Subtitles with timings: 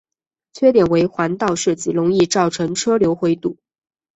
[0.53, 3.57] 缺点为环道设计容易造成车流回堵。